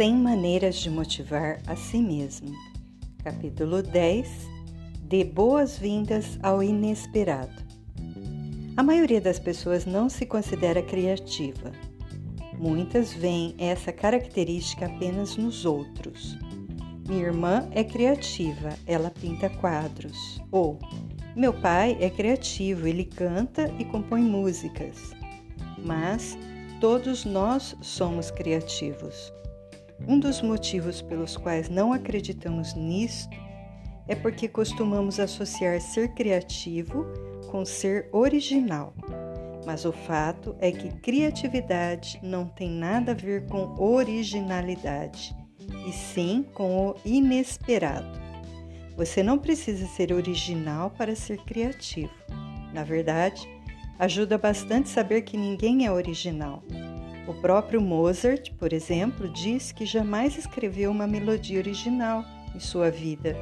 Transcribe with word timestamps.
100 0.00 0.14
maneiras 0.14 0.76
de 0.76 0.88
motivar 0.88 1.60
a 1.66 1.76
si 1.76 1.98
mesmo. 1.98 2.56
Capítulo 3.22 3.82
10 3.82 4.48
Dê 5.02 5.24
boas-vindas 5.24 6.38
ao 6.42 6.62
inesperado. 6.62 7.62
A 8.78 8.82
maioria 8.82 9.20
das 9.20 9.38
pessoas 9.38 9.84
não 9.84 10.08
se 10.08 10.24
considera 10.24 10.82
criativa. 10.82 11.70
Muitas 12.58 13.12
veem 13.12 13.54
essa 13.58 13.92
característica 13.92 14.86
apenas 14.86 15.36
nos 15.36 15.66
outros. 15.66 16.34
Minha 17.06 17.26
irmã 17.26 17.68
é 17.70 17.84
criativa, 17.84 18.70
ela 18.86 19.10
pinta 19.10 19.50
quadros. 19.50 20.40
Ou 20.50 20.78
meu 21.36 21.52
pai 21.52 21.98
é 22.00 22.08
criativo, 22.08 22.86
ele 22.86 23.04
canta 23.04 23.70
e 23.78 23.84
compõe 23.84 24.22
músicas. 24.22 24.96
Mas 25.76 26.38
todos 26.80 27.26
nós 27.26 27.76
somos 27.82 28.30
criativos. 28.30 29.30
Um 30.08 30.18
dos 30.18 30.40
motivos 30.42 31.02
pelos 31.02 31.36
quais 31.36 31.68
não 31.68 31.92
acreditamos 31.92 32.74
nisto 32.74 33.36
é 34.08 34.14
porque 34.14 34.48
costumamos 34.48 35.20
associar 35.20 35.80
ser 35.80 36.14
criativo 36.14 37.06
com 37.50 37.64
ser 37.64 38.08
original. 38.12 38.92
Mas 39.64 39.84
o 39.84 39.92
fato 39.92 40.56
é 40.58 40.72
que 40.72 40.90
criatividade 41.00 42.18
não 42.22 42.46
tem 42.46 42.70
nada 42.70 43.12
a 43.12 43.14
ver 43.14 43.46
com 43.46 43.74
originalidade, 43.78 45.36
e 45.86 45.92
sim 45.92 46.44
com 46.54 46.88
o 46.88 46.96
inesperado. 47.04 48.18
Você 48.96 49.22
não 49.22 49.38
precisa 49.38 49.86
ser 49.86 50.12
original 50.12 50.90
para 50.90 51.14
ser 51.14 51.38
criativo. 51.44 52.12
Na 52.72 52.82
verdade, 52.82 53.48
ajuda 53.98 54.36
bastante 54.36 54.88
saber 54.88 55.22
que 55.22 55.36
ninguém 55.36 55.86
é 55.86 55.92
original. 55.92 56.62
O 57.30 57.34
próprio 57.34 57.80
Mozart, 57.80 58.52
por 58.58 58.72
exemplo, 58.72 59.28
diz 59.28 59.70
que 59.70 59.86
jamais 59.86 60.36
escreveu 60.36 60.90
uma 60.90 61.06
melodia 61.06 61.60
original 61.60 62.24
em 62.52 62.58
sua 62.58 62.90
vida. 62.90 63.36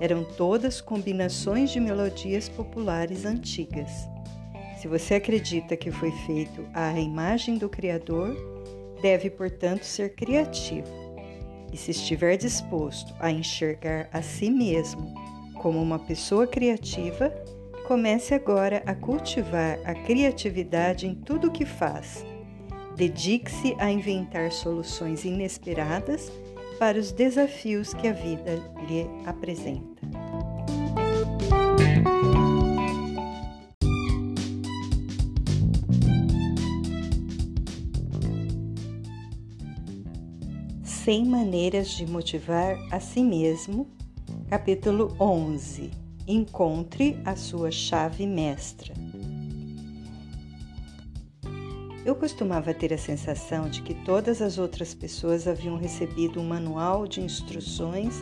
Eram 0.00 0.24
todas 0.24 0.80
combinações 0.80 1.70
de 1.70 1.78
melodias 1.78 2.48
populares 2.48 3.24
antigas. 3.24 3.88
Se 4.80 4.88
você 4.88 5.14
acredita 5.14 5.76
que 5.76 5.92
foi 5.92 6.10
feito 6.26 6.66
à 6.74 6.98
imagem 6.98 7.56
do 7.56 7.68
Criador, 7.68 8.34
deve, 9.00 9.30
portanto, 9.30 9.84
ser 9.84 10.16
criativo. 10.16 10.88
E 11.72 11.76
se 11.76 11.92
estiver 11.92 12.36
disposto 12.36 13.14
a 13.20 13.30
enxergar 13.30 14.08
a 14.12 14.22
si 14.22 14.50
mesmo 14.50 15.14
como 15.54 15.80
uma 15.80 16.00
pessoa 16.00 16.48
criativa, 16.48 17.32
comece 17.86 18.34
agora 18.34 18.82
a 18.84 18.92
cultivar 18.92 19.78
a 19.84 19.94
criatividade 19.94 21.06
em 21.06 21.14
tudo 21.14 21.46
o 21.46 21.52
que 21.52 21.64
faz 21.64 22.28
Dedique-se 22.96 23.74
a 23.78 23.90
inventar 23.90 24.52
soluções 24.52 25.24
inesperadas 25.24 26.30
para 26.78 26.98
os 26.98 27.12
desafios 27.12 27.92
que 27.94 28.08
a 28.08 28.12
vida 28.12 28.56
lhe 28.88 29.06
apresenta. 29.26 30.00
Cem 40.82 41.24
maneiras 41.24 41.88
de 41.88 42.06
motivar 42.06 42.78
a 42.90 43.00
si 43.00 43.22
mesmo, 43.22 43.86
capítulo 44.48 45.16
11. 45.18 45.90
Encontre 46.28 47.18
a 47.24 47.34
sua 47.34 47.70
chave 47.70 48.26
mestra. 48.26 48.94
Eu 52.04 52.14
costumava 52.14 52.72
ter 52.72 52.92
a 52.94 52.98
sensação 52.98 53.68
de 53.68 53.82
que 53.82 53.94
todas 53.94 54.40
as 54.40 54.56
outras 54.56 54.94
pessoas 54.94 55.46
haviam 55.46 55.76
recebido 55.76 56.40
um 56.40 56.48
manual 56.48 57.06
de 57.06 57.20
instruções 57.20 58.14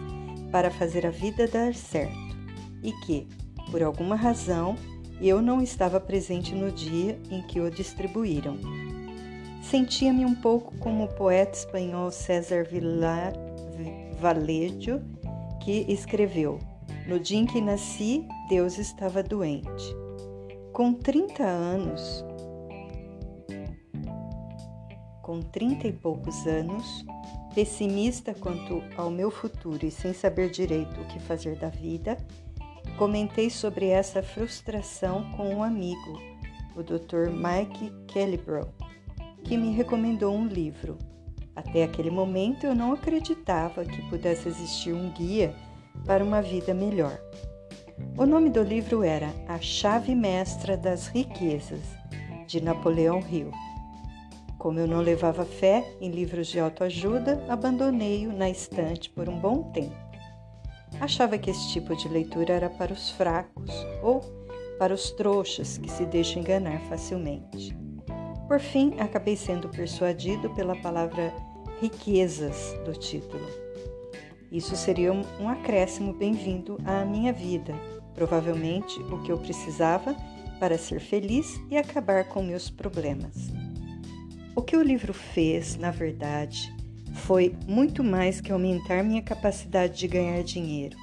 para 0.50 0.70
fazer 0.70 1.06
a 1.06 1.10
vida 1.10 1.46
dar 1.46 1.74
certo 1.74 2.36
e 2.82 2.92
que, 3.04 3.28
por 3.70 3.82
alguma 3.82 4.16
razão, 4.16 4.76
eu 5.20 5.40
não 5.40 5.60
estava 5.60 6.00
presente 6.00 6.54
no 6.54 6.72
dia 6.72 7.18
em 7.30 7.42
que 7.42 7.60
o 7.60 7.70
distribuíram. 7.70 8.58
Sentia-me 9.62 10.24
um 10.24 10.34
pouco 10.34 10.76
como 10.78 11.04
o 11.04 11.14
poeta 11.14 11.58
espanhol 11.58 12.10
César 12.10 12.64
Villar 12.64 13.32
que 15.60 15.84
escreveu: 15.88 16.58
No 17.06 17.20
dia 17.20 17.38
em 17.38 17.46
que 17.46 17.60
nasci, 17.60 18.26
Deus 18.48 18.78
estava 18.78 19.22
doente. 19.22 19.96
Com 20.72 20.92
30 20.92 21.44
anos, 21.44 22.24
com 25.28 25.42
trinta 25.42 25.86
e 25.86 25.92
poucos 25.92 26.46
anos, 26.46 27.04
pessimista 27.54 28.32
quanto 28.32 28.82
ao 28.96 29.10
meu 29.10 29.30
futuro 29.30 29.84
e 29.84 29.90
sem 29.90 30.14
saber 30.14 30.48
direito 30.48 30.98
o 30.98 31.04
que 31.04 31.20
fazer 31.20 31.54
da 31.56 31.68
vida, 31.68 32.16
comentei 32.96 33.50
sobre 33.50 33.88
essa 33.88 34.22
frustração 34.22 35.30
com 35.32 35.54
um 35.54 35.62
amigo, 35.62 36.18
o 36.74 36.82
Dr. 36.82 37.28
Mike 37.28 37.92
Kellybrow, 38.06 38.72
que 39.44 39.58
me 39.58 39.70
recomendou 39.70 40.34
um 40.34 40.46
livro. 40.46 40.96
Até 41.54 41.82
aquele 41.82 42.10
momento 42.10 42.64
eu 42.64 42.74
não 42.74 42.94
acreditava 42.94 43.84
que 43.84 44.08
pudesse 44.08 44.48
existir 44.48 44.94
um 44.94 45.10
guia 45.10 45.54
para 46.06 46.24
uma 46.24 46.40
vida 46.40 46.72
melhor. 46.72 47.20
O 48.16 48.24
nome 48.24 48.48
do 48.48 48.62
livro 48.62 49.02
era 49.02 49.28
A 49.46 49.60
Chave 49.60 50.14
Mestra 50.14 50.74
das 50.74 51.06
Riquezas, 51.08 51.84
de 52.46 52.62
Napoleão 52.62 53.20
Hill. 53.30 53.50
Como 54.58 54.80
eu 54.80 54.88
não 54.88 55.00
levava 55.00 55.44
fé 55.44 55.88
em 56.00 56.10
livros 56.10 56.48
de 56.48 56.58
autoajuda, 56.58 57.44
abandonei-o 57.48 58.32
na 58.32 58.50
estante 58.50 59.08
por 59.08 59.28
um 59.28 59.38
bom 59.38 59.70
tempo. 59.70 59.96
Achava 61.00 61.38
que 61.38 61.50
esse 61.50 61.68
tipo 61.68 61.94
de 61.94 62.08
leitura 62.08 62.54
era 62.54 62.68
para 62.68 62.92
os 62.92 63.10
fracos 63.10 63.70
ou 64.02 64.20
para 64.76 64.92
os 64.92 65.12
trouxas 65.12 65.78
que 65.78 65.90
se 65.90 66.04
deixam 66.04 66.42
enganar 66.42 66.80
facilmente. 66.88 67.76
Por 68.48 68.58
fim, 68.58 68.94
acabei 68.98 69.36
sendo 69.36 69.68
persuadido 69.68 70.50
pela 70.54 70.74
palavra 70.76 71.32
riquezas 71.80 72.74
do 72.84 72.92
título. 72.92 73.46
Isso 74.50 74.74
seria 74.74 75.12
um 75.12 75.48
acréscimo 75.48 76.12
bem-vindo 76.12 76.78
à 76.84 77.04
minha 77.04 77.32
vida, 77.32 77.74
provavelmente 78.14 78.98
o 79.02 79.22
que 79.22 79.30
eu 79.30 79.38
precisava 79.38 80.16
para 80.58 80.78
ser 80.78 80.98
feliz 80.98 81.60
e 81.70 81.76
acabar 81.76 82.24
com 82.24 82.42
meus 82.42 82.70
problemas. 82.70 83.67
O 84.58 84.62
que 84.62 84.76
o 84.76 84.82
livro 84.82 85.14
fez, 85.14 85.76
na 85.76 85.92
verdade, 85.92 86.74
foi 87.14 87.54
muito 87.68 88.02
mais 88.02 88.40
que 88.40 88.50
aumentar 88.50 89.04
minha 89.04 89.22
capacidade 89.22 89.96
de 89.96 90.08
ganhar 90.08 90.42
dinheiro. 90.42 90.96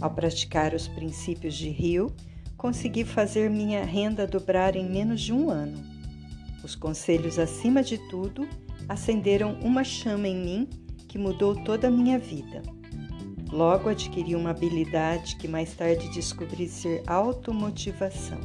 Ao 0.00 0.10
praticar 0.10 0.74
os 0.74 0.88
princípios 0.88 1.54
de 1.54 1.68
Rio, 1.68 2.12
consegui 2.56 3.04
fazer 3.04 3.48
minha 3.48 3.84
renda 3.84 4.26
dobrar 4.26 4.74
em 4.74 4.90
menos 4.90 5.20
de 5.20 5.32
um 5.32 5.48
ano. 5.48 5.80
Os 6.64 6.74
conselhos, 6.74 7.38
acima 7.38 7.84
de 7.84 7.98
tudo, 8.10 8.48
acenderam 8.88 9.60
uma 9.60 9.84
chama 9.84 10.26
em 10.26 10.36
mim 10.36 10.68
que 11.06 11.18
mudou 11.18 11.54
toda 11.54 11.86
a 11.86 11.90
minha 11.90 12.18
vida. 12.18 12.62
Logo 13.52 13.90
adquiri 13.90 14.34
uma 14.34 14.50
habilidade 14.50 15.36
que 15.36 15.46
mais 15.46 15.72
tarde 15.72 16.10
descobri 16.10 16.66
ser 16.66 17.04
automotivação. 17.06 18.40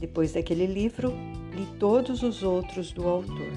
Depois 0.00 0.32
daquele 0.32 0.66
livro, 0.66 1.14
li 1.54 1.66
todos 1.78 2.22
os 2.22 2.42
outros 2.42 2.92
do 2.92 3.08
autor. 3.08 3.52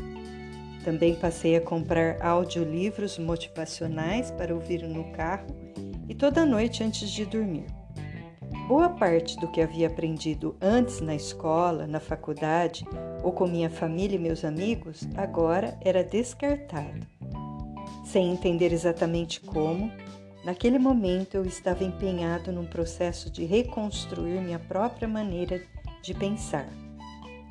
Também 0.84 1.16
passei 1.16 1.56
a 1.56 1.62
comprar 1.62 2.22
audiolivros 2.22 3.18
motivacionais 3.18 4.32
para 4.32 4.54
ouvir 4.54 4.84
no 4.84 5.12
carro 5.12 5.48
e 6.08 6.16
toda 6.16 6.46
noite 6.46 6.84
antes 6.84 7.10
de 7.10 7.26
dormir. 7.26 7.66
Boa 8.68 8.90
parte 8.90 9.38
do 9.38 9.48
que 9.48 9.62
havia 9.62 9.88
aprendido 9.88 10.56
antes 10.62 11.00
na 11.02 11.16
escola, 11.16 11.88
na 11.88 12.00
faculdade 12.00 12.86
ou 13.24 13.32
com 13.32 13.48
minha 13.48 13.70
família 13.70 14.16
e 14.16 14.20
meus 14.20 14.44
amigos 14.44 15.08
agora 15.16 15.78
era 15.82 16.04
descartado. 16.04 17.06
Sem 18.06 18.32
entender 18.32 18.72
exatamente 18.72 19.42
como, 19.42 19.92
naquele 20.46 20.80
momento 20.80 21.36
eu 21.36 21.46
estava 21.46 21.84
empenhado 21.84 22.52
num 22.52 22.66
processo 22.66 23.30
de 23.30 23.46
reconstruir 23.46 24.42
minha 24.42 24.60
própria 24.60 25.08
maneira 25.08 25.62
de 26.02 26.14
pensar. 26.14 26.68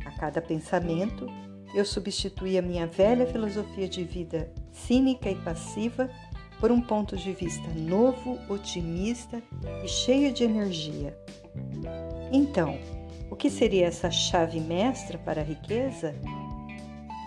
A 0.07 0.11
cada 0.13 0.41
pensamento, 0.41 1.27
eu 1.75 1.85
substituía 1.85 2.63
minha 2.63 2.87
velha 2.87 3.27
filosofia 3.27 3.89
de 3.89 4.05
vida 4.05 4.53
cínica 4.71 5.29
e 5.29 5.35
passiva 5.35 6.09
por 6.61 6.71
um 6.71 6.81
ponto 6.81 7.17
de 7.17 7.33
vista 7.33 7.69
novo, 7.75 8.39
otimista 8.49 9.43
e 9.85 9.89
cheio 9.89 10.33
de 10.33 10.45
energia. 10.45 11.19
Então, 12.33 12.79
o 13.29 13.35
que 13.35 13.51
seria 13.51 13.87
essa 13.87 14.09
chave 14.09 14.61
mestra 14.61 15.19
para 15.19 15.41
a 15.41 15.45
riqueza? 15.45 16.15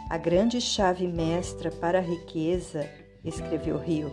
A 0.09 0.17
grande 0.17 0.61
chave 0.61 1.05
mestra 1.05 1.69
para 1.69 1.99
a 1.99 2.01
riqueza, 2.01 2.89
escreveu 3.25 3.77
Rio, 3.77 4.09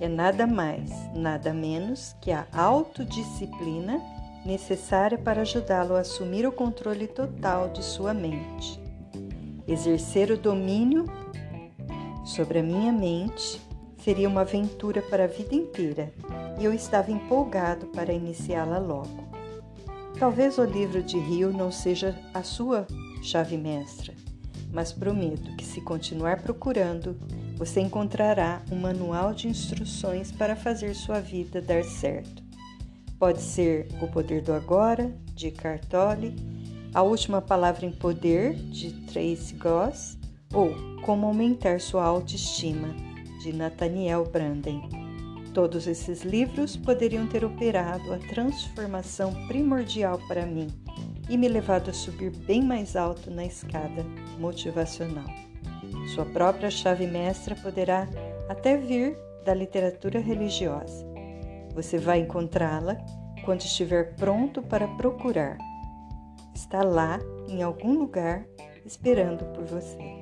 é 0.00 0.08
nada 0.08 0.48
mais, 0.48 0.90
nada 1.14 1.54
menos 1.54 2.16
que 2.20 2.32
a 2.32 2.46
autodisciplina 2.52 4.02
necessária 4.44 5.18
para 5.18 5.42
ajudá-lo 5.42 5.96
a 5.96 6.00
assumir 6.00 6.46
o 6.46 6.52
controle 6.52 7.06
total 7.06 7.68
de 7.68 7.84
sua 7.84 8.14
mente, 8.14 8.80
exercer 9.66 10.30
o 10.30 10.38
domínio 10.38 11.04
sobre 12.24 12.60
a 12.60 12.62
minha 12.62 12.92
mente 12.92 13.60
seria 14.02 14.28
uma 14.28 14.42
aventura 14.42 15.02
para 15.02 15.24
a 15.24 15.26
vida 15.26 15.54
inteira 15.54 16.12
e 16.58 16.64
eu 16.64 16.72
estava 16.72 17.10
empolgado 17.10 17.86
para 17.86 18.12
iniciá-la 18.12 18.78
logo. 18.78 19.28
Talvez 20.18 20.58
o 20.58 20.64
livro 20.64 21.02
de 21.02 21.18
Rio 21.18 21.52
não 21.52 21.70
seja 21.70 22.18
a 22.34 22.42
sua 22.42 22.86
chave 23.22 23.56
mestra, 23.56 24.14
mas 24.72 24.92
prometo 24.92 25.54
que, 25.56 25.64
se 25.64 25.80
continuar 25.80 26.42
procurando, 26.42 27.16
você 27.56 27.80
encontrará 27.80 28.62
um 28.70 28.76
manual 28.76 29.34
de 29.34 29.48
instruções 29.48 30.30
para 30.30 30.56
fazer 30.56 30.94
sua 30.94 31.20
vida 31.20 31.60
dar 31.60 31.84
certo. 31.84 32.49
Pode 33.20 33.42
ser 33.42 33.86
O 34.00 34.08
Poder 34.08 34.40
do 34.40 34.50
Agora, 34.50 35.14
de 35.34 35.50
Cartoli, 35.50 36.34
A 36.94 37.02
Última 37.02 37.42
Palavra 37.42 37.84
em 37.84 37.92
Poder, 37.92 38.54
de 38.54 38.92
Tracy 39.12 39.56
Goss, 39.56 40.16
ou 40.54 40.70
Como 41.02 41.26
Aumentar 41.26 41.80
Sua 41.80 42.02
Autoestima, 42.02 42.88
de 43.42 43.52
Nathaniel 43.52 44.24
Branden. 44.24 44.88
Todos 45.52 45.86
esses 45.86 46.22
livros 46.22 46.78
poderiam 46.78 47.26
ter 47.26 47.44
operado 47.44 48.10
a 48.10 48.18
transformação 48.18 49.34
primordial 49.46 50.18
para 50.26 50.46
mim 50.46 50.68
e 51.28 51.36
me 51.36 51.46
levado 51.46 51.90
a 51.90 51.92
subir 51.92 52.30
bem 52.30 52.62
mais 52.62 52.96
alto 52.96 53.30
na 53.30 53.44
escada 53.44 54.02
motivacional. 54.38 55.28
Sua 56.14 56.24
própria 56.24 56.70
chave 56.70 57.06
mestra 57.06 57.54
poderá 57.54 58.08
até 58.48 58.78
vir 58.78 59.14
da 59.44 59.52
literatura 59.52 60.18
religiosa. 60.20 61.09
Você 61.74 61.98
vai 61.98 62.20
encontrá-la 62.20 62.96
quando 63.44 63.60
estiver 63.60 64.14
pronto 64.16 64.62
para 64.62 64.86
procurar. 64.96 65.56
Está 66.54 66.82
lá, 66.82 67.18
em 67.48 67.62
algum 67.62 67.98
lugar, 67.98 68.44
esperando 68.84 69.44
por 69.52 69.64
você. 69.64 70.19